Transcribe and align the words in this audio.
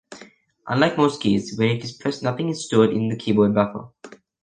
Unlike 0.67 0.97
most 0.97 1.21
keys, 1.21 1.55
when 1.59 1.77
it 1.77 1.83
is 1.83 1.91
pressed 1.91 2.23
nothing 2.23 2.49
is 2.49 2.65
stored 2.65 2.89
in 2.89 3.07
the 3.09 3.15
keyboard 3.15 3.53
buffer. 3.53 3.89